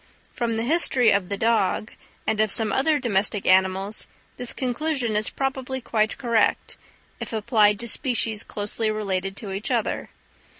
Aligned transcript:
From 0.33 0.55
the 0.55 0.63
history 0.63 1.11
of 1.11 1.29
the 1.29 1.37
dog, 1.37 1.91
and 2.25 2.39
of 2.39 2.51
some 2.51 2.71
other 2.73 2.97
domestic 2.97 3.45
animals, 3.45 4.07
this 4.37 4.51
conclusion 4.51 5.15
is 5.15 5.29
probably 5.29 5.79
quite 5.79 6.17
correct, 6.17 6.75
if 7.19 7.31
applied 7.31 7.79
to 7.81 7.87
species 7.87 8.41
closely 8.41 8.89
related 8.89 9.37
to 9.37 9.51
each 9.51 9.69
other. 9.69 10.09